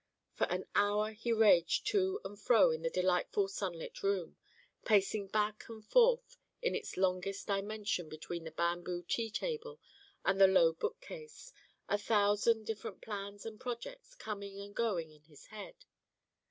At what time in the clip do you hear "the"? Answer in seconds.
2.81-2.89, 8.43-8.49, 10.41-10.47